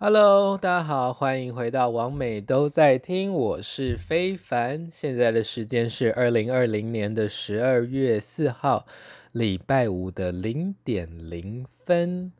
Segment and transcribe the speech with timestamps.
[0.00, 4.88] Hello，大家好，欢迎回到王美都在听，我是非凡。
[4.92, 8.86] 现在的时间是二零二零年的十二月四号，
[9.32, 12.30] 礼拜五的零点零分。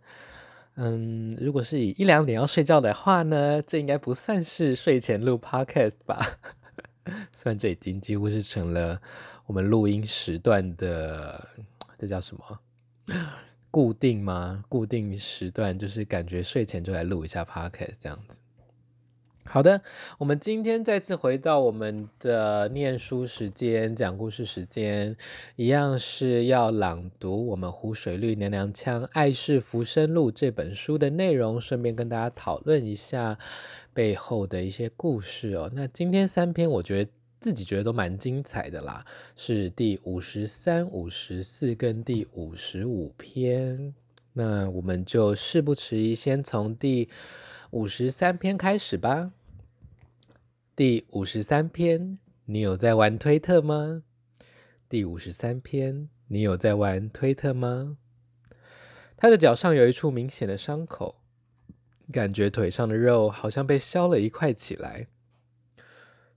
[0.77, 6.39] 嗯，如果是以一两点要睡觉的话呢，这应该不算是睡前录 Podcast 吧？
[7.35, 9.03] 虽然这已经几乎是成了
[9.47, 11.49] 我们录音时段的，
[11.99, 12.61] 这叫什么？
[13.71, 14.65] 固定吗？
[14.69, 18.39] 固定时段就是感觉睡前就来录一下 podcast 这样子。
[19.45, 19.81] 好的，
[20.19, 25.17] 我们今天再次回到我们的念书时间、讲故事时间，
[25.57, 33.39] 一样是要朗读我们湖水绿娘娘腔《爱是浮生录》这本书的内容，顺便跟大家讨论一下
[33.95, 35.71] 背后的一些故事哦。
[35.75, 37.11] 那今天三篇，我觉得。
[37.41, 39.07] 自己觉得都蛮精彩的啦，
[39.37, 43.95] 是第五十三、五十四跟第五十五篇。
[44.33, 47.09] 那我们就事不迟疑，先从第
[47.71, 49.33] 五十三篇开始吧。
[50.75, 54.03] 第五十三篇，你有在玩推特吗？
[54.89, 57.99] 第五十三篇，你有在玩推特吗？
[59.17, 61.17] 他的脚上有一处明显的伤口，
[62.13, 65.09] 感觉腿上的肉好像被削了一块起来。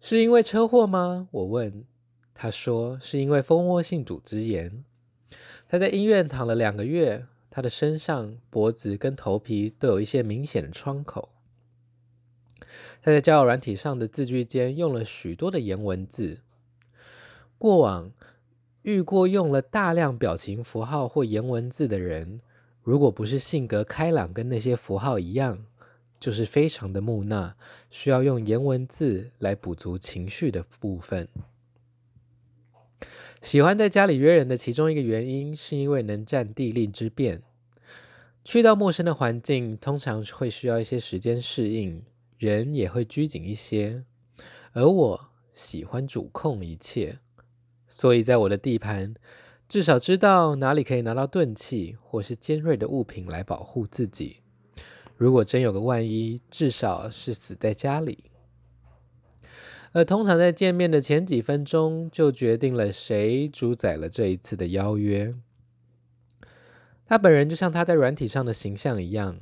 [0.01, 1.29] 是因为车祸吗？
[1.31, 1.85] 我问。
[2.33, 4.83] 他说是因为蜂窝性组织炎。
[5.69, 11.29] 他在医院躺了两个月，他的身上、脖子跟头皮都有一些明显的创口。
[13.03, 16.39] 他在交友软体上的字句间用了许多的颜文字。
[17.59, 18.11] 过往
[18.81, 22.41] 遇过用了大量表情符号或颜文字的人，
[22.81, 25.63] 如果不是性格开朗，跟那些符号一样。
[26.21, 27.55] 就是非常的木讷，
[27.89, 31.27] 需要用颜文字来补足情绪的部分。
[33.41, 37.41] 喜欢在家里约人的其中一个原因，是因为能占地利之便。
[38.45, 42.03] 去到陌生的环境，通常会需要一些时间适应，
[42.37, 44.03] 人也会拘谨一些。
[44.73, 47.17] 而我喜欢主控一切，
[47.87, 49.15] 所以在我的地盘，
[49.67, 54.40] 至少知道哪里可以拿到钝器或是尖锐的物品来保护自己。
[55.21, 58.23] 如果真有个万一，至少是死在家里。
[59.91, 65.35] 而通常在见面的前几分钟，就决定了谁主宰了这一次的邀约。
[67.05, 69.39] 他本人就像他在软体上的形象一样，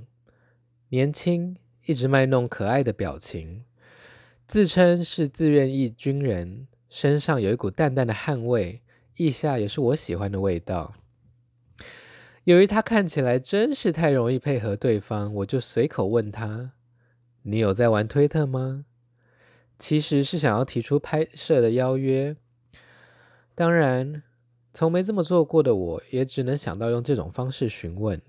[0.90, 3.64] 年轻，一直卖弄可爱的表情，
[4.50, 8.82] 自称是自愿役军人，身上有一股淡淡的汗味，
[9.16, 10.96] 腋下也是我喜欢的味道。
[12.50, 16.72] 由于他看起来真是太容易配合对方，我就随口问他
[17.46, 18.86] ：“你有在玩推特吗？”
[19.78, 22.36] 其实是想要提出拍摄的邀约。
[23.54, 24.24] 当然，
[24.74, 28.20] 从没这么做过的我，也只能想到用这种方式询问。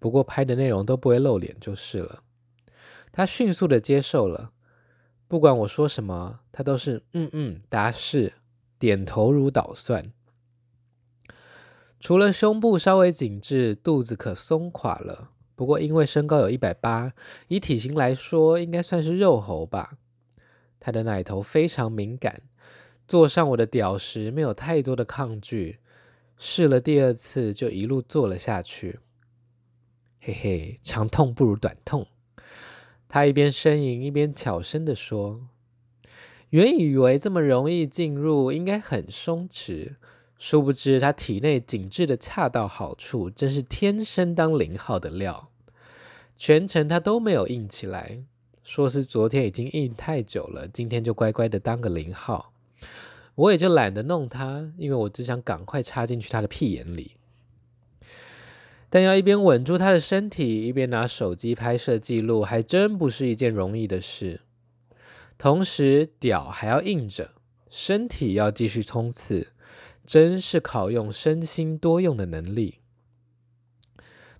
[0.00, 2.24] 不过拍的内容都不会露脸就是了。
[3.12, 4.50] 他迅速的接受了，
[5.28, 8.32] 不管我说什么，他都是嗯嗯答是，
[8.80, 10.12] 点头如捣蒜。
[12.00, 15.30] 除了胸部稍微紧致，肚子可松垮了。
[15.56, 17.12] 不过因为身高有一百八，
[17.48, 19.98] 以体型来说，应该算是肉猴吧。
[20.78, 22.42] 他的奶头非常敏感，
[23.08, 25.78] 坐上我的屌时没有太多的抗拒，
[26.36, 29.00] 试了第二次就一路坐了下去。
[30.20, 32.06] 嘿嘿，长痛不如短痛。
[33.08, 35.48] 他一边呻吟一边悄声地说
[36.50, 39.96] ：“原以为这么容易进入，应该很松弛。”
[40.38, 45.50] 殊不知，他体内紧致的恰到好处，真是天生当零号的料。
[46.36, 48.22] 全程他都没有硬起来，
[48.62, 52.52] 说是昨天已经硬太久了，今天就乖乖的当个零号。
[53.34, 57.16] 我也就懒得弄他，因为我只想赶快插进去他的屁眼里。
[58.88, 64.40] 但要一边稳住他的身体，一边拿手机拍摄记录，还真不是一件容易的事。
[65.36, 67.32] 同时，屌还要硬着，
[67.68, 69.48] 身体要继续冲刺。
[70.08, 72.78] 真是考用身心多用的能力。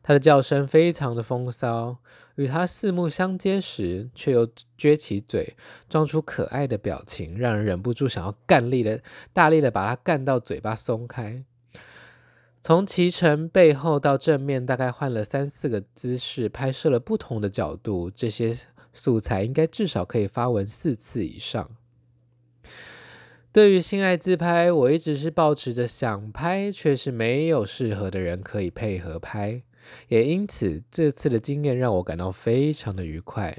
[0.02, 1.98] 他的叫声非常的风骚，
[2.36, 4.48] 与他四目相接时，却又
[4.78, 5.54] 撅起嘴，
[5.86, 9.02] 装出可爱的表情，让人忍不住想要干力的、
[9.34, 11.44] 大力的把他干到嘴巴松开。
[12.62, 18.56] 从脐橙背后到正面，大概换了三四个姿势，拍摄了不同的角度，这些
[18.94, 21.70] 素材应该至少可以发文四次以上。
[23.58, 29.60] 对于性爱自拍，我一直是抱持着想拍，却是没有适合的人可以配合拍，
[30.06, 33.58] 也因此这次的经验让我感到非常的愉快，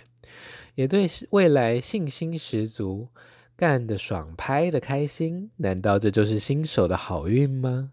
[0.76, 3.10] 也对未来信心十足，
[3.58, 5.52] 干得爽，拍得开心。
[5.58, 7.92] 难道这就是新手的好运吗？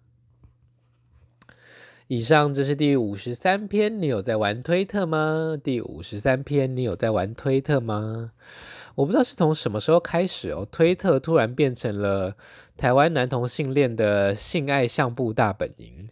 [2.06, 5.56] 以上这是第五十三篇，你有在玩推特吗？
[5.60, 8.30] 第五十三篇，你有在玩推特吗？
[8.96, 12.36] 我不知道是从什么时候开始哦，推特突然变成了
[12.76, 16.10] 台湾男同性恋的性爱相簿大本营。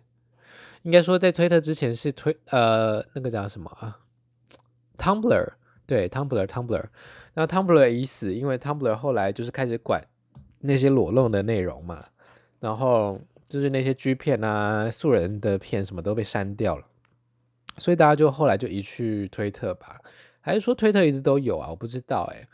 [0.82, 3.98] 应该说，在推特之前是推呃那个叫什么啊
[4.96, 5.54] ？Tumblr，
[5.84, 6.84] 对，Tumblr，Tumblr。
[7.34, 10.06] 那 Tumblr 已死，因为 Tumblr 后来就是开始管
[10.60, 12.04] 那些裸露的内容嘛，
[12.60, 13.20] 然后。
[13.46, 16.84] 就是那些 G 片啊、素人的片什么都被删掉了，
[17.78, 20.00] 所以大家就后来就移去推特吧，
[20.40, 21.68] 还是说推特一直都有啊？
[21.70, 22.48] 我不知道哎、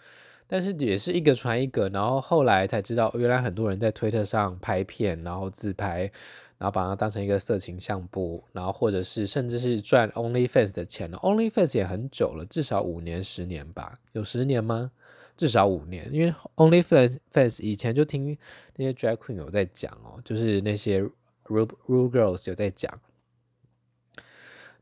[0.51, 6.11] 但是也是一个传一个，然后后来才知道，原来很多人在推特上拍片，然后自拍，
[6.59, 11.17] 然后把它当成一个色情相簿，然后或者是甚至是赚 OnlyFans 的钱了。
[11.19, 13.95] OnlyFans 也很久了，至少五年、十年吧？
[14.11, 14.91] 有十年吗？
[15.37, 18.37] 至少五年，因为 OnlyFans 以前就听
[18.75, 21.01] 那些 Drag Queen 有在讲哦，就是那些
[21.47, 22.93] Rube Rube Girls 有在讲。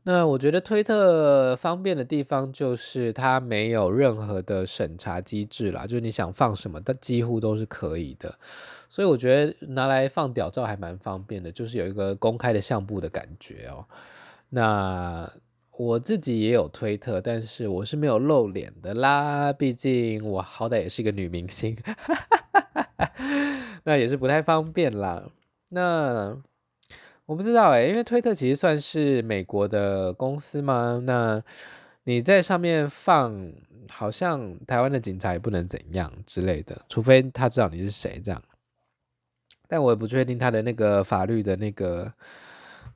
[0.09, 8.33] 那我觉得推特方便的地方就是它没有任何的审查机制啦，就是你想放什么，它几乎都是可以的。
[8.89, 13.85] 所以我觉得拿来放屌照还蛮方便的，就是有一个公开的相簿的感觉哦。
[14.49, 15.31] 那。
[15.79, 21.77] 我自己也有推特，但是我是没有露脸的啦，毕竟我好歹也是一个女明星，
[23.85, 25.23] 那也是不太方便啦。
[25.69, 26.35] 那
[27.29, 30.99] 我不知道诶，因为推特其实算是美国的公司吗？
[31.05, 31.39] 那
[32.05, 33.53] 你在上面放，
[33.87, 38.41] 好像台湾的警察也不能怎样之类的，除非他知道你是谁这样。
[39.67, 42.11] 但我也不确定他的那个法律的那个。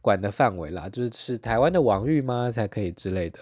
[0.02, 2.52] 管的范围啦，就是是台湾的网域吗？
[2.52, 3.40] 才可以之类的。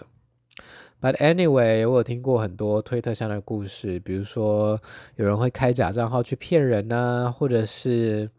[1.00, 4.78] But anyway，我有听过很多推特上的故事，比如说
[5.16, 8.30] 有人会开假账号去骗人呐、或者是，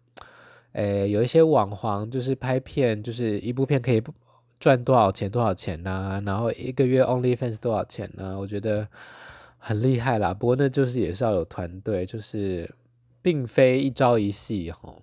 [0.74, 4.02] 诶、有一些网黄就是拍片，就是一部片可以
[4.60, 8.38] 赚多少钱多少钱呢、然后一个月 OnlyFans 多少钱呢？
[8.40, 8.88] 我觉得
[9.58, 10.34] 很厉害啦。
[10.34, 12.74] 不过那就是也是要有团队，就是
[13.22, 15.02] 并非一朝一夕吼。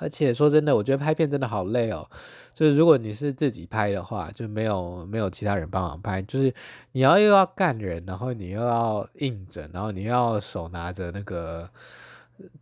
[0.00, 2.08] 而且说真的，我觉得拍片真的好累哦。
[2.54, 6.54] 就是如果你是自己拍的话，就没有没有其他人帮忙拍，就是
[6.92, 11.68] 你要又要干人，然后你又要硬整，然后你又要手拿着那个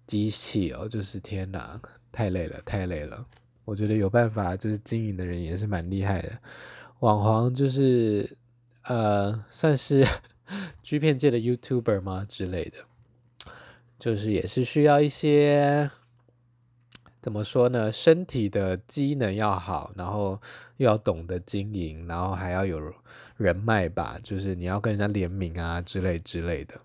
[0.07, 1.81] 机器哦，就是天哪，
[2.13, 3.27] 太累了，太累了。
[3.65, 6.39] 我觉得有办法就是经营的人也是蛮厉害的。
[7.01, 8.37] 网黄就是
[8.85, 10.07] 呃，算是
[10.83, 12.79] G 片界的 YouTuber 吗之类的，
[13.99, 15.91] 就是也是需要一些。
[17.21, 17.91] 怎么说呢？
[17.91, 20.41] 身体的机能要好，然后
[20.77, 22.81] 又要懂得经营，然后还要有
[23.37, 26.81] 人脉吧，就是你要跟人家联名啊之类之类的。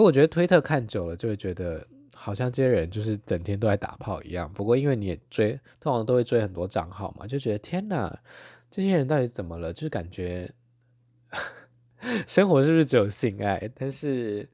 [0.00, 4.50] 不过我觉得推特看久了，就会觉得好像这些人就是整天都在打炮一样。
[4.50, 8.18] 不过因为你也追，通常都会追很多账号嘛，就觉得天哪，
[8.70, 9.74] 这些人到底怎么了？
[9.74, 10.50] 就是感觉
[12.26, 13.70] 生活是不是只有性爱？
[13.74, 14.48] 但是。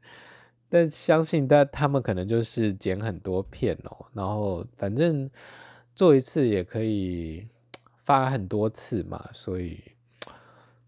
[0.69, 5.31] 但相信，但他们可能就是剪很多片哦，然后反正
[5.95, 7.47] 做一次也可以
[8.03, 9.81] 发很多次嘛，所以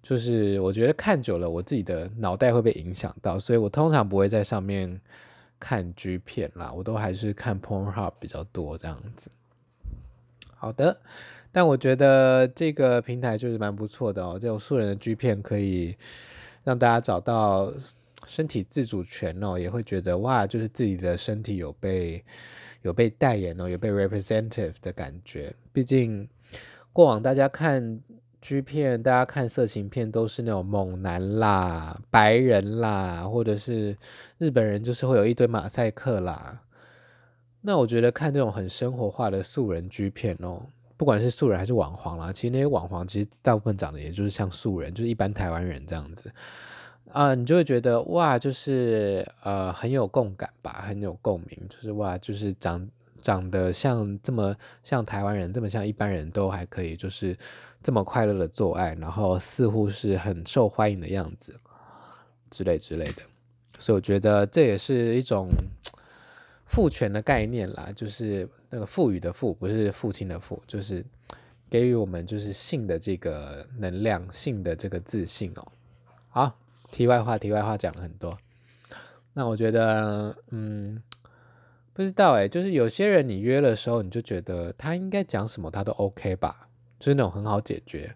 [0.09, 4.99] 就是我觉得看久了，我自己的脑袋会被影响到，所以我通常不会在上面
[5.61, 9.31] 看 G 片啦，我都还是看 Pornhub 比较多这样子。
[10.57, 10.99] 好的，
[11.53, 15.95] 但我觉得这个平台就是蛮不错的哦，这种素人的 G 片可以
[16.65, 17.71] 让大家找到。
[18.27, 22.23] 身体自主权哦，也会觉得哇，就是自己的身体有被
[22.83, 25.55] 有被代言哦，有被 representative 的感觉。
[25.73, 26.29] 毕竟
[26.93, 28.01] 过往大家看
[28.41, 33.97] G 片，大家看色情片都是那种猛男啦、白人啦，或者是
[34.39, 36.61] 日本人，就是会有一堆马赛克啦。
[37.61, 40.63] 那我觉得看这种很生活化的素人 G 片哦，
[40.97, 46.31] 不管是素人还是网黄啦，其实那些网黄其实大部分长得也就是像素人，就是一般台湾人这样子。
[47.13, 52.89] 啊，你就会觉得哇，就是呃很有共感吧，很有共鸣，就是哇，就是长
[53.21, 54.55] 长得像这么
[54.85, 57.37] 像台湾人，这么像一般人都还可以，就是
[57.89, 61.59] 这么快乐的做爱，然后似乎是很受欢迎的样子，
[62.51, 63.23] 之类之类的。
[63.79, 65.49] 所以我觉得这也是一种
[66.67, 71.03] 父权的概念啦，就是那个赋予的赋，不是父亲的父，就是
[71.71, 75.67] 给予我们就是性的这个能量，性的这个自信哦。
[76.29, 76.59] 好。
[76.91, 78.37] 题外话，题外话讲了很多。
[79.33, 81.03] 那我觉得，嗯，
[81.95, 86.69] 不知道哎，就是有些人你约的时候，你就觉得他应该讲什么他都 OK 吧，
[86.99, 88.15] 就是那种很好解决，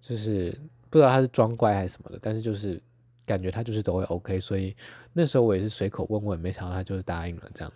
[0.00, 0.56] 就是
[0.90, 2.80] 不知道他是装乖还是什么的，但是就是
[3.26, 4.74] 感觉他就是都会 OK，所以
[5.12, 7.72] 那时候我也是随口问问，没想到他就是答应了这样。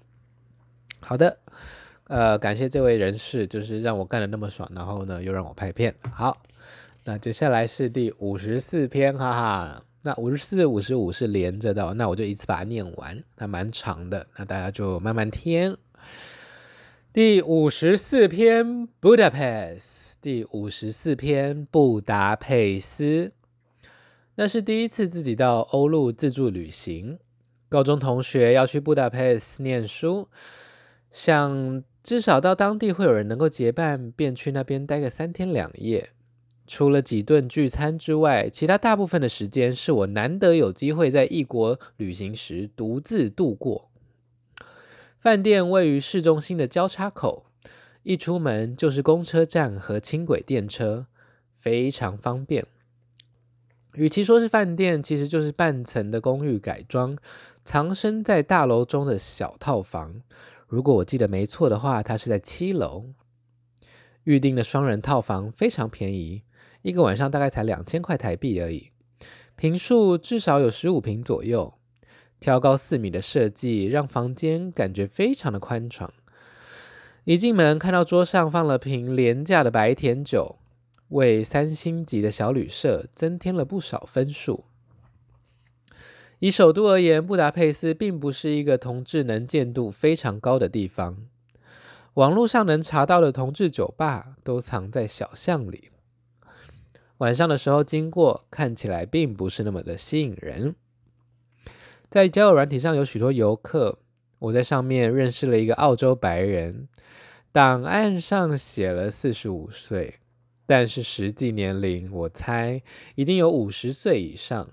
[1.00, 1.38] 好的，
[2.08, 5.94] 呃，感谢这位人士，就是让我干得那么爽，然后呢又让我拍片。
[6.10, 6.42] 好，
[7.04, 9.82] 那接下来是第五十四篇，哈哈。
[10.02, 15.76] 那五十四、五十五是连着的，那我就一次把它念完，那蛮长的，那大家就慢慢听。
[17.12, 20.05] 第五十四篇，Budapest。
[20.26, 23.30] 第五十四篇，布达佩斯。
[24.34, 27.20] 那是第一次自己到欧陆自助旅行。
[27.68, 30.28] 高中同学要去布达佩斯念书，
[31.12, 36.10] 想至少到当地会有人能够结伴，便去那边待个三天两夜。
[36.66, 43.92] 除了几顿聚餐之外，其他大部分的时间是我难得有机会在异国旅行时独自度过。
[45.20, 47.45] 饭店位于市中心的交叉口，
[48.08, 51.08] 一出门就是公车站和轻轨电车，
[51.56, 52.64] 非常方便。
[53.94, 57.18] 与其说是饭店，其实就是半层的公寓改装，
[57.64, 60.22] 藏身在大楼中的小套房。
[60.68, 63.06] 如果我记得没错的话，它是在七楼。
[64.22, 66.44] 预定的双人套房非常便宜。
[66.82, 68.92] 一个晚上大概才两千块台币而已，
[69.56, 71.74] 坪数至少有十五坪左右，
[72.38, 76.14] 挑高四米的设计让房间感觉非常的宽敞。
[77.26, 80.60] 一进门看到桌上放了瓶廉价的白甜酒，
[81.08, 84.62] 为三星级的小旅社增添了不少分数。
[86.38, 91.26] 以首都而言，布达佩斯并不是一个同志能见度非常高的地方，
[92.14, 95.90] 网络上能查到的同志酒吧都藏在小巷里。
[97.18, 100.76] 晚上的时候经过，看起来并不是那么的吸引人。
[102.08, 103.98] 在交友软体上有许多游客，
[104.38, 106.88] 我在上面认识了一个澳洲白人，
[107.52, 110.16] 档案上写了四十五岁，
[110.66, 112.82] 但是实际年龄我猜
[113.14, 114.68] 一定有五十岁以上。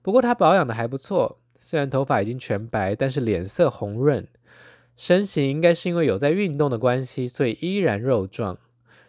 [0.00, 4.26] 不过他保养的还不错，虽然头发已经全白，但是脸色红润，
[4.96, 8.58] 身形应该是因为有在运动的关系，所以依然肉壮。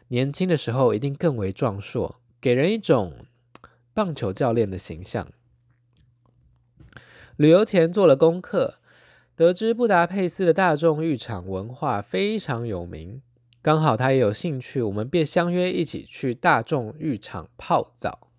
[0.10, 3.13] 年轻的时候一定更为壮硕，给人一种
[3.94, 5.32] 棒球教练的形象。
[7.36, 8.80] 旅游前做了功课，
[9.38, 13.22] 得知布达佩斯的大众浴场文化非常有名，
[13.62, 18.29] 刚好他也有兴趣，我们便相约一起去大众浴场泡澡。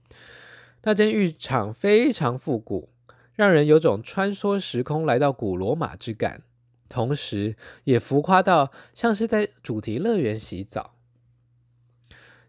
[0.83, 2.88] 那间浴场非常复古，
[3.35, 6.43] 让人有种穿梭时空来到古罗马之感，
[6.88, 10.97] 同时也浮夸到像是在主题乐园洗澡。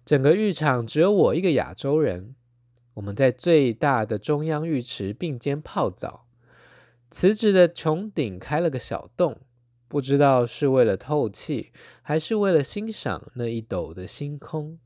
[0.03, 2.33] 整个浴场只有我一个亚洲人，
[2.95, 6.25] 我们在最大的中央浴池并肩泡澡，
[7.11, 9.41] 瓷质的穹顶开了个小洞，
[9.87, 14.77] 不知道是为了透气，还是为了欣赏那一斗的星空。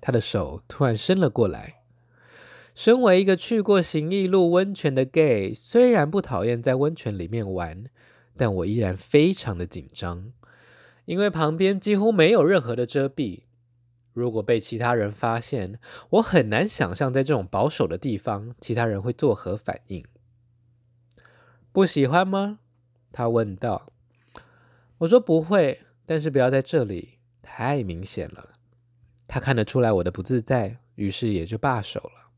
[0.00, 1.82] 他的手突然伸了过来。
[2.74, 7.86] 身为一个去过行义路温泉的 gay，虽然不讨厌在温泉里面玩，
[8.36, 10.32] 但我依然非常的紧张，
[11.04, 13.40] 因为旁边几乎没有任何的遮蔽。
[14.12, 15.80] 如果被其他人发现，
[16.10, 20.04] 我很难想象在这种保守的地方，其他人会作何反应。
[21.72, 22.58] 不喜欢吗？
[23.12, 23.92] 他问道。
[24.98, 28.56] 我说不会，但是不要在这里，太明显了。
[29.26, 32.30] 他看得出来我的不自在，于是也就罢手了。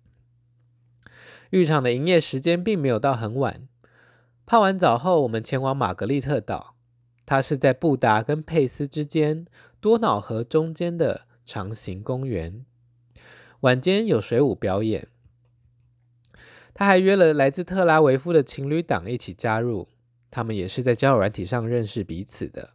[1.51, 3.67] 浴场的营业时间并没有到很晚。
[4.47, 6.75] 泡完澡后，我们前往玛格丽特岛，
[7.25, 9.47] 它是在布达跟佩斯之间，
[9.81, 11.27] 多瑙河中间的。
[11.47, 12.65] 长形公园，
[13.63, 15.09] 晚间有水舞表演。
[16.81, 19.87] 他还约了来自特拉维夫的情侣档一起加入，
[20.31, 22.71] 他们也是在交友软体上认识彼此的。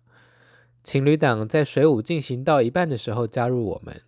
[0.83, 4.03] 情侣档在水舞进行到一半的时候加入我们，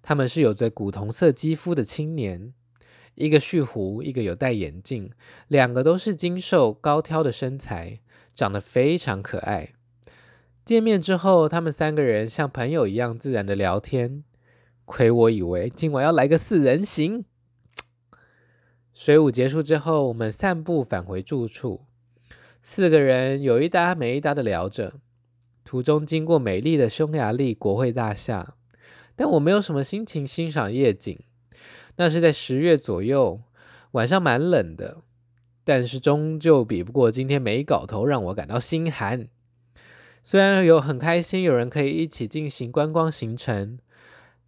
[0.00, 2.54] 他们是有着古铜色肌肤的青年，
[3.14, 5.10] 一个蓄胡，一个有戴眼镜，
[5.48, 8.00] 两个都是精瘦高挑的身材，
[8.32, 9.74] 长得非常可爱。
[10.64, 14.24] 见面之后，他们三个人像朋友一样自然的聊天。
[14.86, 17.26] 亏我以为今晚要来个四人行。
[18.98, 21.82] 水舞结束之后，我们散步返回住处，
[22.62, 24.94] 四个人有一搭没一搭的聊着。
[25.66, 28.54] 途中经过美丽的匈牙利国会大厦，
[29.14, 31.20] 但我没有什么心情欣赏夜景。
[31.96, 33.42] 那是在十月左右，
[33.90, 35.02] 晚上蛮冷的，
[35.62, 39.28] 但是终究比不过今天没搞头，让我感到心寒。
[40.22, 43.78] 虽然有很开心，有人可以一起进行观光行程，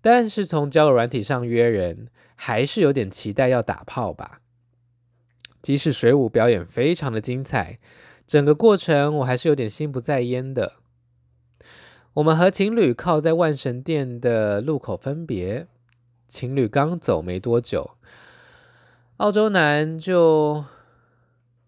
[0.00, 4.40] 但是从交友软体上约人，还是有点期待要打炮吧。
[5.60, 7.78] 即使水舞表演非常的精彩，
[8.26, 10.74] 整个过程我还是有点心不在焉的。
[12.14, 15.66] 我们和情侣靠在万神殿的路口分别，
[16.26, 17.96] 情侣刚走没多久，
[19.18, 20.64] 澳洲男就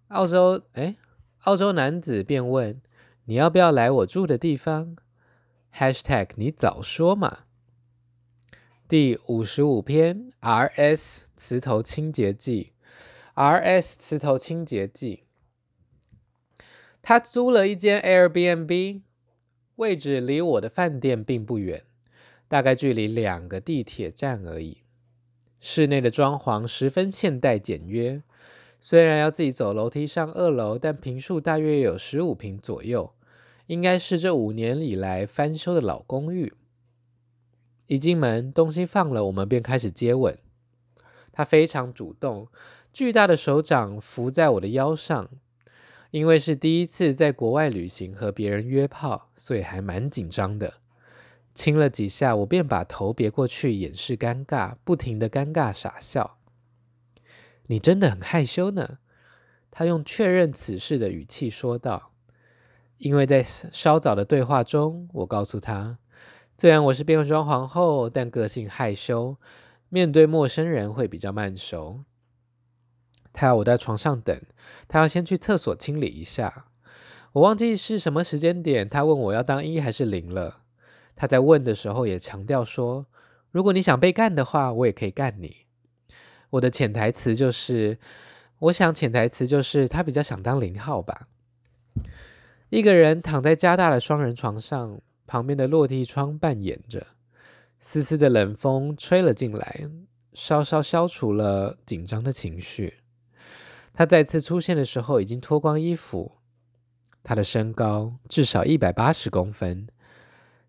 [0.09, 0.97] 澳洲哎，
[1.41, 2.81] 澳洲男子便问。
[3.27, 4.97] 你要不要来我住的地方
[5.73, 7.41] ？#hashtag 你早说嘛。
[8.91, 12.73] 第五十五篇 RS 磁头清洁剂
[13.37, 15.23] ，RS 磁头清洁剂。
[17.01, 19.03] 他租了一间 Airbnb，
[19.77, 21.85] 位置离我的饭店并不远，
[22.49, 24.79] 大概距离两个地铁站而已。
[25.61, 28.25] 室内的装潢十分现代简约，
[28.81, 33.15] 虽然要自己走楼梯上二楼，但平数大约有十五平左右，
[33.69, 36.53] 应该是这五年以来翻修的老公寓。
[37.91, 40.39] 一进门，东西放了，我们便开始接吻。
[41.33, 42.47] 他非常主动，
[42.93, 45.29] 巨大的手掌扶在我的腰上。
[46.13, 50.75] 因为是第一次在国外旅行和别人约炮，所以还蛮紧张的。
[51.53, 56.39] 亲了几下，我便把头别过去掩饰尴尬，不停的尴尬傻笑。
[57.67, 58.99] 你真的很害羞呢，
[59.73, 62.13] 他用确认此事的语气说道。
[62.99, 65.99] 因为在稍早的对话中，我告诉他。
[66.61, 69.39] 虽然我是变装皇后，但个性害羞，
[69.89, 72.01] 面对陌生人会比较慢熟。
[73.33, 74.39] 他要我在床上等，
[74.87, 76.67] 他要先去厕所清理一下。
[77.33, 80.61] 我忘记是什么时间点，他问我要当一还是零了。
[81.17, 83.07] 他在问的时候也强调说，
[83.51, 85.65] 如果你想被干的话，我也可以干你。
[86.51, 87.99] 我的潜台词就是，
[88.59, 91.29] 我想潜台词就是他比较想当零号吧。
[92.69, 95.01] 一个人躺在加大的双人床上。
[95.31, 97.07] 旁边的落地窗半掩着，
[97.79, 99.89] 丝丝的冷风吹了进来，
[100.33, 102.95] 稍稍消除了紧张的情绪。
[103.95, 106.33] 他再次出现的时候，已经脱光衣服。
[107.23, 109.87] 他的身高至少一百八十公分，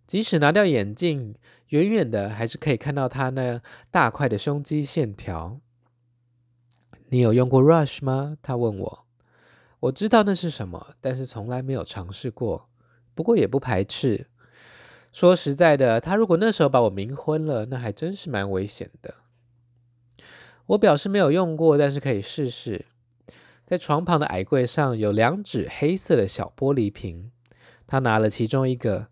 [0.05, 1.33] 即使拿掉眼镜，
[1.69, 5.59] 远远的还是可以看到他那大块的胸肌线条。
[7.09, 8.37] 你有用过 Rush 吗？
[8.43, 9.05] 他问我。
[9.79, 12.69] 我知道那是什么，但是从来没有尝试过。
[13.15, 14.27] 不过也不排斥。
[15.11, 19.15] 说实在的，他如果那时候把我冥婚了，那还真是蛮危险的。
[20.67, 22.85] 我表示没有用过，但是可以试试。
[23.65, 27.31] 在床旁的矮柜上有两只黑色的小玻璃瓶，
[27.87, 29.07] 他拿了其中一个，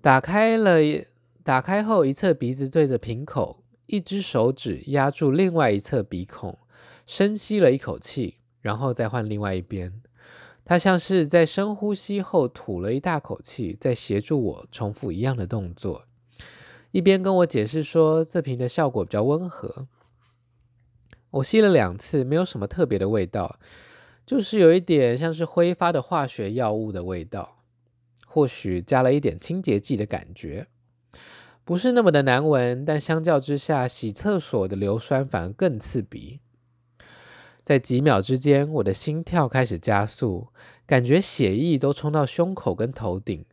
[0.00, 0.78] 打开了，
[1.44, 6.58] 打开后一侧鼻子对着瓶口，一只手指压住另外一侧鼻孔，
[7.06, 10.02] 深吸了一口气，然后再换另外一边。
[10.70, 16.04] 他像是在深呼吸后吐了一大口气，在协助我重复一样的动作，
[16.92, 19.88] 一边跟我解释说这瓶的效果比较温和。
[21.30, 23.58] 我吸了两次，没有什么特别的味道，
[24.24, 27.64] 就是有一点像是挥发的化学药物的味道，
[28.24, 30.68] 或许加了一点清洁剂的感觉，
[31.64, 36.38] 不是那么的难闻，但相较之下，洗厕所的硫酸反而更刺鼻。
[37.70, 40.48] 在几秒之间，我的心跳开始加速，
[40.88, 43.44] 感觉血液都冲到胸口跟头顶。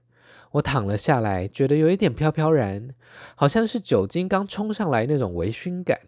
[0.53, 2.95] 我躺了下来，觉得有一点飘飘然，
[3.35, 5.99] 好像是酒精刚冲上来那种微醺感。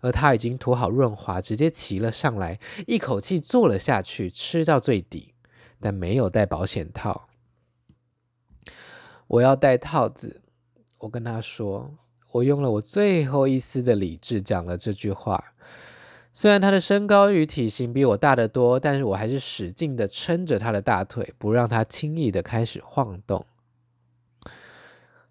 [0.00, 5.34] 而他已经涂好润滑，直接骑了上来，一口气坐了下去，吃到最底，
[5.78, 7.28] 但没有戴保险套。
[9.26, 10.40] 我要戴套子，
[11.00, 11.92] 我跟他说，
[12.32, 15.52] 我用了我最后一丝的理智讲了这句话。
[16.36, 23.46] 虽然他的身高与体型比我大得多，但是我还是使劲地撑着他的大腿，不让他轻易地开始晃动。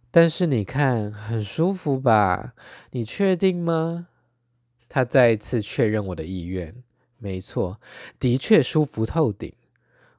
[0.10, 2.54] 但是你看，很舒服吧？
[2.92, 4.08] 你确定吗？
[4.88, 6.74] 他再一次确认我的意愿。
[7.18, 7.82] 没错，
[8.18, 9.52] 的确舒服透顶。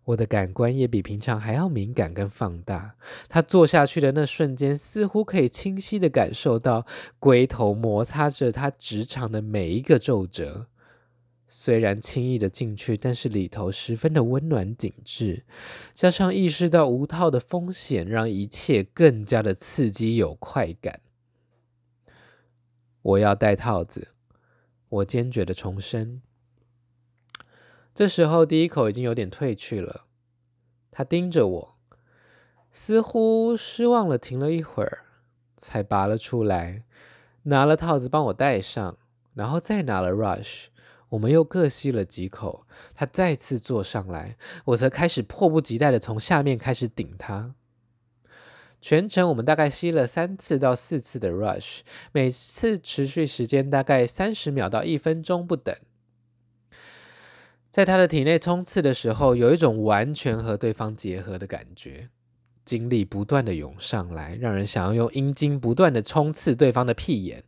[0.05, 2.95] 我的感官也比平常还要敏感跟放大。
[3.27, 6.85] 他坐下去的那瞬间，似乎可以清晰地感受到
[7.19, 10.67] 龟头摩擦着他直肠的每一个皱褶。
[11.57, 15.45] 虽然轻易的进去，但是里头十分的温暖紧致，
[15.95, 21.01] 加上意识到无套的风险，让一切更加的刺激有快感。
[23.03, 24.09] 我要戴套子，
[24.89, 26.23] 我坚决的重申。
[27.95, 30.07] 这时候第一口已经有点褪去了，
[30.91, 31.79] 他盯着我，
[32.73, 35.05] 似乎失望了，停了一会儿，
[35.57, 36.83] 才拔了出来，
[37.45, 38.99] 拿了套子帮我戴上，
[39.35, 40.74] 然后再拿了 Rush。
[41.15, 47.55] 我们又各吸了几口，他再次坐上来，我则开始迫不及待地从下面开始顶他。
[48.81, 51.81] 全程我们大概吸了三次到四次的 rush，
[52.13, 55.75] 每次持续时间大概三十秒到一分钟不等。
[57.71, 62.09] 在他的体内冲刺的时候，有一种完全和对方结合的感觉，
[62.65, 67.45] 精力不断地涌上来，让人想要用阴茎不断地冲刺对方的屁眼。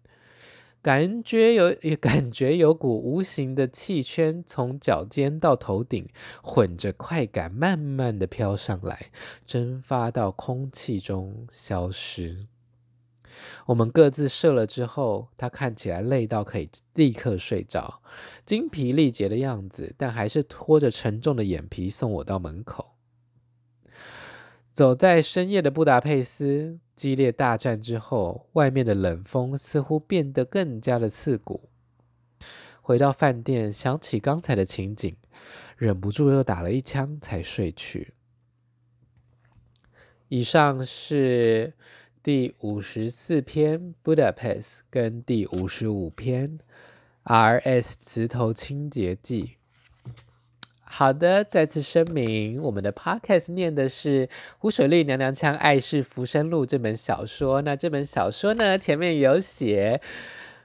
[0.86, 6.08] 感觉有也 感觉有股无形的气圈从脚尖到头顶，
[6.44, 9.10] 混着快感，慢慢的飘上来，
[9.44, 12.46] 蒸发到空气中消失。
[13.66, 18.00] 我们各自射了之后，他看起来累到可以立刻睡着，
[18.44, 22.92] 精疲力竭的样子，但还是拖着沉重的眼皮送我到门口。
[24.70, 31.68] 走在深夜的布达佩斯，激烈大战之后，外面的冷风似乎变得更加的刺骨。
[32.80, 35.14] 回到饭店，想起刚才的情景，
[35.76, 38.14] 忍不住又打了一枪才睡去。
[40.28, 41.74] 以上是。
[42.22, 46.58] 第五十四篇 Budapest 跟第五十五篇
[47.22, 49.58] RS 磁头清洁剂。
[50.88, 57.60] 好的，再次声明，我们的 Podcast 念的是湖水绿娘娘腔《爱是浮生录》这本小说。
[57.62, 60.00] 那这本小说呢，前面有写。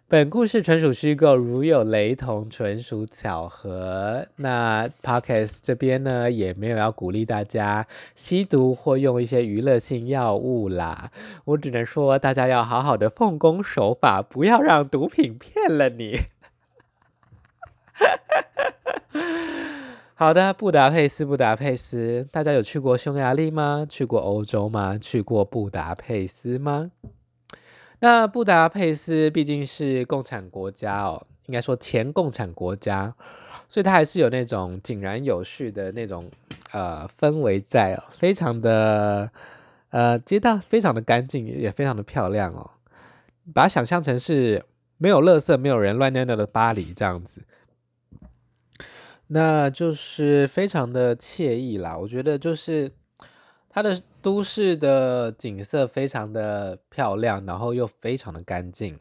[0.07, 4.27] 本故事纯属虚构，如有雷同，纯属巧合。
[4.36, 11.12] 那 Podcast 这边呢，也没有要鼓励大家吸毒或用一些娱乐性药物啦。
[11.45, 16.19] 我只能说，大家要好好的奉公守法，不要让毒品骗了你。
[20.21, 23.88] 好的，布达佩斯，布达佩斯，大家有去过匈牙利吗？
[23.89, 24.95] 去过欧洲吗？
[24.99, 26.91] 去过布达佩斯吗？
[28.01, 33.15] 那布达佩斯毕竟是共产国家哦，应该说前共产国家，
[33.67, 36.29] 所以它还是有那种井然有序的那种
[36.71, 39.27] 呃氛围在哦，非常的
[39.89, 42.69] 呃街道非常的干净，也非常的漂亮哦，
[43.55, 44.63] 把它想象成是
[44.99, 47.41] 没有垃圾、没有人乱尿尿的巴黎这样子，
[49.34, 51.98] 那就是非常的惬意啦。
[51.98, 52.91] 我觉得就是。
[53.74, 59.00] 它的都市的景色非常的漂亮，然后又非常的干净，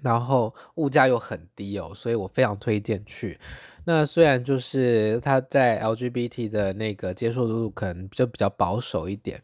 [0.00, 3.38] 然后物价又很低哦，所以我非常推荐去。
[3.84, 9.40] 那虽然就是它在 LGBT 的那个接受度可能就比较保守一点，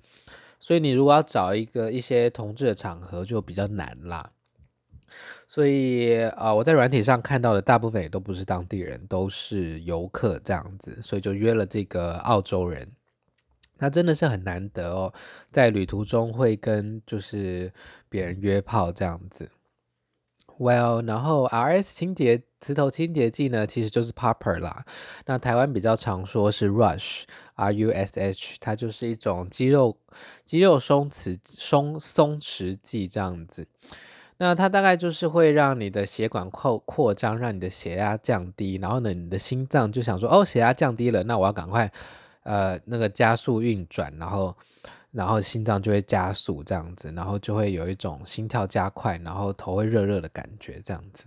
[0.58, 4.32] 所以你如果要找一个一些同志的场合就比较难啦。
[5.46, 12.88] 所以啊、呃，我在软体上看到的大部分也都不是当地人，都是游客这样子，所以就约了这个澳洲人。
[13.78, 15.14] 那真的是很难得哦，
[15.50, 17.72] 在旅途中会跟就是
[18.08, 19.50] 别人约炮这样子。
[20.58, 24.84] Well，然后 R S 清洁磁头清洁剂呢，其实就是 Popper 啦。
[25.26, 29.96] 那台湾比较常说是 Rush，R U S H，它就是一种肌肉
[30.44, 33.68] 肌肉松弛松松弛剂这样子。
[34.38, 41.92] 那它大概就是会让你的血管扩扩张，让你的血压降低，然后呢，你的心脏就想说，哦，血压降低了，那我要赶快。
[42.44, 44.56] 呃，那个加速运转，然后，
[45.10, 51.24] 然后心脏就会加速这样子，然后就会有一种心跳加快，然后头会热热的感觉这样子。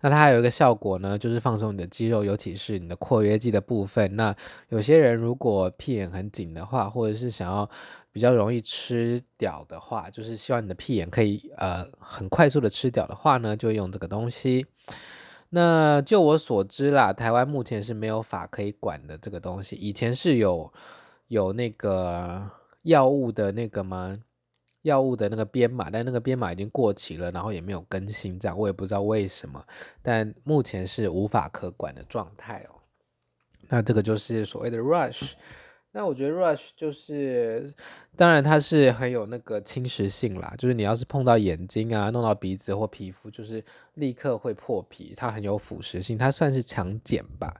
[0.00, 4.16] 那它还有一个效果呢，就是放松你的肌肉，尤其是你的括约肌的部分。
[4.16, 4.34] 那
[4.70, 7.68] 有些人如果屁眼很紧的话，或者是想要
[8.12, 14.66] 比较容易吃掉的话，就是希望你的屁眼可以呃很快速的吃掉的话呢，就用这个东西。
[15.48, 19.76] 那就我所知啦，台湾目前是没有法可以管的这个东西。
[19.76, 20.72] 以前是有
[21.28, 22.50] 有那个
[22.82, 24.18] 药物的那个吗？
[24.82, 29.64] 药物的那个编码，但那个编码已经过期了，然后也没有更新，这样我也不知道为什么。
[30.02, 32.74] 但目前是无法可管的状态哦。
[33.68, 35.32] 那这个就是所谓的 rush。
[35.94, 37.70] 那我觉得 rush 就是，
[38.16, 43.62] 当然它是很有那个侵蚀性啦，就是你要是碰到眼睛啊，弄到鼻子或皮肤，就是
[43.94, 47.54] 立刻会破皮，它很有腐蚀性，它算是强碱吧，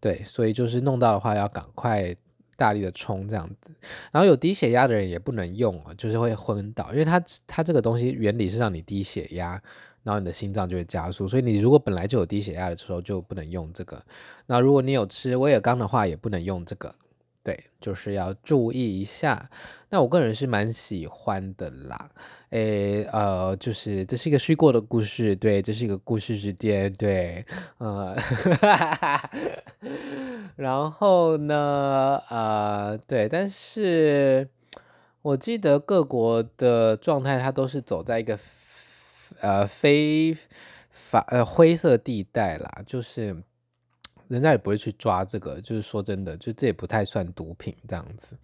[0.00, 2.12] 对，所以就是弄到的话要赶快
[2.56, 3.70] 大力的冲这样子。
[4.10, 9.50] 然后有低血压的人也不能用啊，就是会昏倒，因为它它这个东西原理是让你低血压，
[10.02, 14.04] 然后你的心脏就会加速，所以你如果本来就有低血压的时候就不能用这个。
[14.46, 16.92] 那如果你有吃威尔刚的话，也不能用这个。
[17.48, 19.48] 对，就是要注意一下。
[19.88, 22.10] 那我个人是蛮喜欢的啦。
[22.50, 27.42] 诶，呃，就是这是一个虚构的故事，对，这是一个故事之间，对，
[27.78, 28.14] 呃，
[30.56, 34.46] 然后呢，呃，对，但是
[35.22, 38.38] 我记得各国的状态，它都是走在一个
[39.40, 40.36] 呃非
[40.90, 43.42] 法呃灰色地带啦，就是。
[44.28, 48.36] 人家也不会去抓这个，就是说真的，就这也不太算毒品这样子，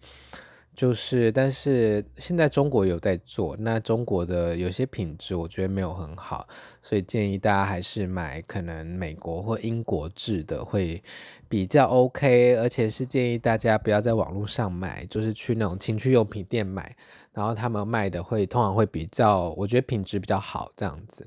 [0.75, 6.47] 就是，但是现在中国有在做，那中国的有些品质我觉得没有很好，
[6.81, 11.01] 所以建议大家还是买可能美国或英国制的会
[11.47, 16.93] 比较 OK，而且是建议大家不要在网络上买，就是去那种情趣用品店买，
[17.31, 21.25] 然后他们卖的会通常会比较，我觉得品质比较好这样子。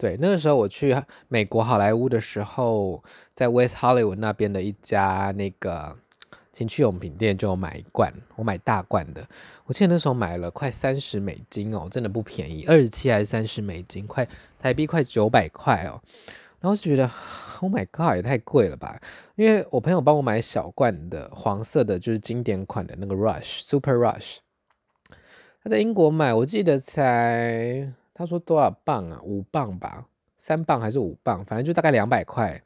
[0.00, 0.96] 对，那个时候我去
[1.28, 5.94] 美国好莱坞的时候，在 West Hollywood 那边的一家那个
[6.54, 9.22] 情趣用品店就买一罐，我买大罐的，
[9.66, 14.26] 我记得那时候买了快三十美金哦，真的不便宜，二十七还是三十美金，快
[14.58, 16.00] 台币快九百块哦，
[16.60, 17.02] 然后就觉得
[17.60, 18.98] Oh my God，也太贵了吧，
[19.36, 24.38] 因为我朋友帮我买小罐的黄色的，就是经典款的那个 Rush Super Rush，
[25.62, 27.92] 他在英国买，我记得才。
[28.20, 29.18] 他说多少磅啊？
[29.24, 30.04] 五磅吧，
[30.36, 31.42] 三磅还是五磅？
[31.46, 32.62] 反正就大概两百块，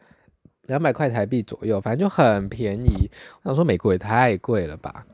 [0.63, 3.09] 两百块台币左右，反正就很便宜。
[3.43, 5.07] 我想说美国也太贵了吧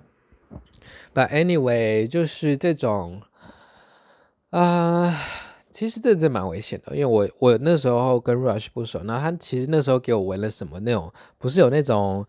[1.13, 3.21] ？But anyway，就是这种
[4.49, 5.15] 啊、
[5.71, 12.27] 其实这这蛮危险的，因为我我那时候跟 Rush 不熟，那他其实那时候给我闻了什么那种，不是有那种。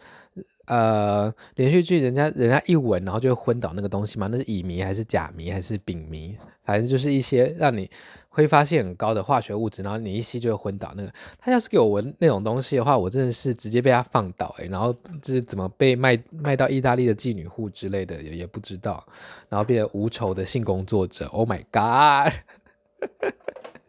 [0.66, 4.28] 呃，连续剧人家人家一闻，然后就会昏倒那个东西嘛？
[4.28, 6.38] 那是乙醚还是甲醚还是丙醚？
[6.64, 7.90] 反正就是一些让你
[8.30, 10.94] 挥发性很高的化学物质，然后你一吸就会昏倒。
[10.96, 19.06] 那个他要是给我闻那种东西的话，我真的是直接被他放倒诶、然后就是怎么被卖卖到意大利的妓女户之类的也也不知道，
[19.50, 21.28] 然后变成无仇的性工作者。
[21.28, 22.34] Oh my god！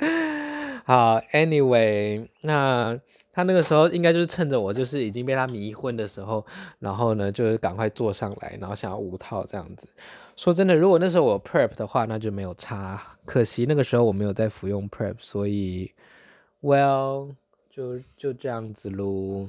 [0.84, 3.00] 好，Anyway，那。
[3.34, 6.44] 他那个时候应该就是趁着我就是已经被他迷昏的时候，
[6.78, 9.88] 然后呢，就是赶快坐上来，然后想要无套这样子。
[10.42, 13.00] 说真的，如果那时候我 prep 的话，那就没有差。
[13.24, 15.92] 可惜那个时候我没有在服用 prep，所以
[16.62, 17.32] ，well，
[17.70, 19.48] 就就这样子喽。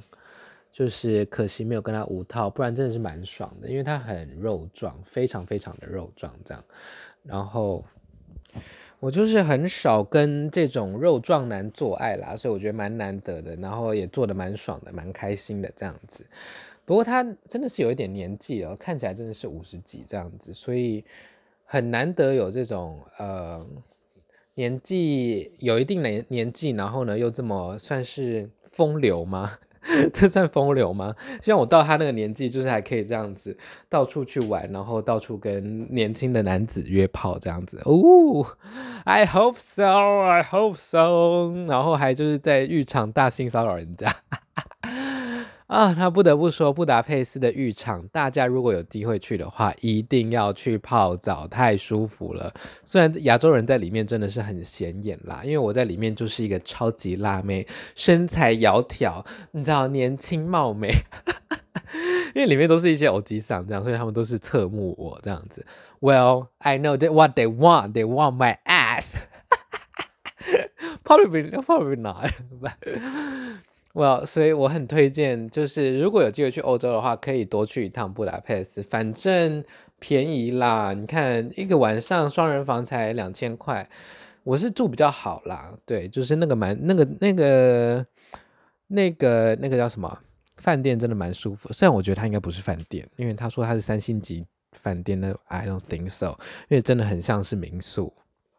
[0.71, 6.63] 就是可惜没有跟他无套，不然真的是蛮爽的，因为他很肉壮，非常非常的肉壮这样。
[7.23, 7.83] 然后。
[8.99, 16.25] 我就是很少跟这种肉壮男做爱啦，所以我觉得蛮难得的，然后也做的蛮爽的，蛮开心的这样子。
[16.85, 21.03] 不过他真的是有一点年纪了，看起来真的是五十几这样子，所以
[21.65, 23.65] 很难得有这种呃
[24.55, 29.57] 年纪有一定年年纪，然后呢又这么算是风流吗？
[30.13, 31.13] 这算风流吗？
[31.41, 33.57] 希望我到他那个年纪，就是还可以这样子
[33.89, 37.81] 到处去玩，然后到处跟年轻的男子约炮这样子。
[37.83, 38.45] 哦
[39.03, 41.51] ，I hope so, I hope so。
[41.67, 44.09] 然后还就是在浴场大性骚扰人家。
[45.73, 52.53] 啊，他不得不说，布达佩斯的浴场，大家如果有机会去的话，一定要去泡澡，太舒服了。
[52.85, 60.93] 虽然亚洲人在里面真的是很显眼啦，因为我在里面就是一个超级辣妹，身材窈窕，你知道，年轻貌美，
[62.35, 65.65] 因为里面都是一些欧吉桑这样，所以他们都是侧目我这样子。
[66.01, 69.15] Well, I know that what they want, they want my ass.
[71.03, 72.29] Probably, probably not.
[73.93, 79.63] 我、well, 所以我很推荐，就是如果有机会去欧洲的话，可以多去一趟布达佩斯，反正
[79.99, 80.93] 便宜啦。
[80.93, 83.87] 你看一个晚上双人房才两千块，
[84.43, 88.05] 我是住比较好啦，对，就是那个蛮那个那个
[88.87, 90.19] 那个那个叫什么
[90.57, 91.71] 饭店，真的蛮舒服。
[91.71, 96.29] 虽然我觉得它应该不是饭店，因为他说它是三星级饭店，那 I don't think so，
[96.67, 98.11] 因为真的很像是民宿。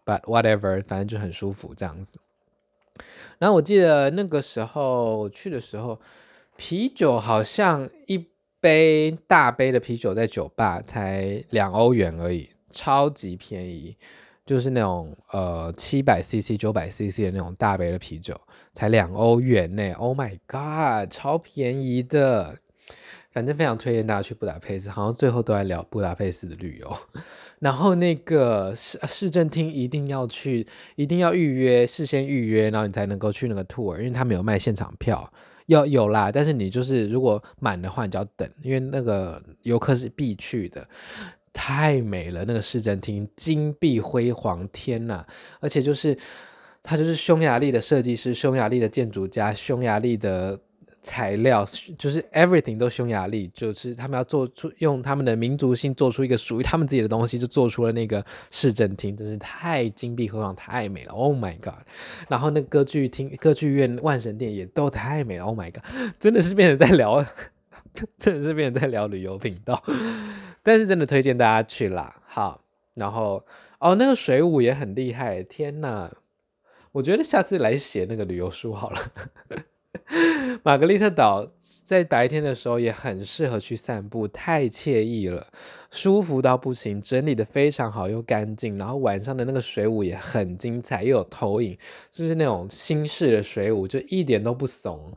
[0.07, 2.21] But whatever，反正就很舒服这样子。
[3.45, 6.01] 然后我记得那个时候去的时候，
[6.57, 8.27] 啤酒好像一
[8.59, 13.95] 杯大杯的啤酒在酒吧才两欧元而已，超级便宜，
[14.47, 18.35] 就是那种呃七百 CC、九百 CC 的那种大杯的啤酒
[18.73, 22.57] 才两欧元呢，Oh my god，超便宜的。
[23.31, 26.97] 反正非常推荐大家去布达佩斯，好像最后都在聊布达佩斯的旅游。
[27.65, 35.33] 然后那个市市政厅一定要去，一定要预约，事先预约，然后你才能够去那个 tour，因为他没有卖现场票，
[35.65, 40.87] 要有啦，但是你就是如果满的话，你就要等，因为那个游客是必去的，
[41.55, 45.25] 太美了，那个市政厅金碧辉煌，天呐，
[45.61, 46.15] 而且就是
[46.83, 50.61] 他就是匈牙利的设计师，匈牙利的建筑家，匈牙利的。
[51.05, 51.67] 材料
[51.99, 61.75] 就是 everything 都匈牙利，就是他们要做出用他们的民族性做出一个属于他们自己的东西，就做出了那个市政厅，真是太金碧辉煌，太美了，Oh my god！
[62.29, 65.85] 然后那歌剧厅、歌剧院、万神殿也都太美了，Oh my god！
[66.19, 67.23] 真的是变成在聊，
[68.19, 69.85] 真的是变成在聊旅游频道，
[70.63, 72.17] 但是真的推荐大家去啦。
[72.25, 72.65] 好，
[72.95, 73.45] 然后
[73.79, 76.11] 哦，那个水舞也很厉害，天哪！
[76.93, 78.99] 我觉得下次来写那个旅游书好了。
[80.63, 81.51] 玛格丽特岛
[81.85, 85.47] 在白天的时候也很适合去散步，太惬意了，
[85.91, 88.79] 舒服到不行，整理得非常好又干净。
[88.79, 91.77] 然后晚上的那个水舞也很精彩，又有投影，
[92.13, 95.13] 就是那种新式的水舞，就一点都不怂，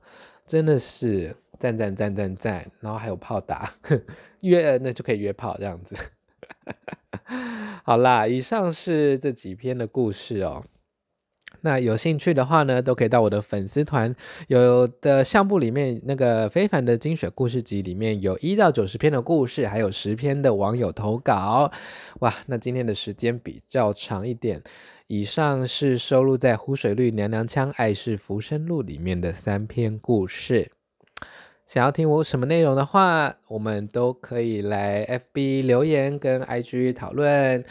[0.45, 2.69] 真的是赞赞赞赞赞。
[2.79, 3.73] 然后还有炮打，
[4.41, 5.95] 约那就可以约炮这样子。
[7.83, 10.63] 好啦，以上是这几篇的故事哦。
[11.67, 14.15] 那有兴趣的话呢，都可以到我的粉丝团，
[14.47, 21.69] 有的项目里面那个非凡的精选故事集里面有一到九十篇的故事，还有十篇的网友投稿。
[22.19, 24.61] 哇，那今天的时间比较长一点。
[25.07, 30.71] 以上是收录在《湖水绿娘娘腔爱是浮生录》里面的三篇故事。
[31.65, 37.65] 想要听我什么内容的话，我们都可以来 FB 留言跟 IG 讨论。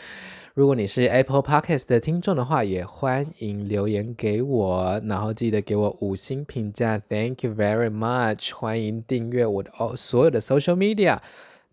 [0.56, 8.54] 如果你是 Apple Podcast 的听众的话，也欢迎留言给我，然后记得给我五星评价，Thank you very much。
[8.54, 11.18] 欢迎订阅我的哦所有的 Social Media，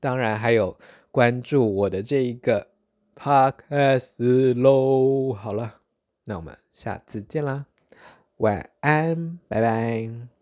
[0.02, 0.78] 当然还有
[1.12, 2.68] 关注我的这一个
[3.16, 5.32] Podcast 喽。
[5.32, 5.76] 好了，
[6.26, 7.68] 那我们下次见啦，
[8.40, 10.33] 晚安，拜拜。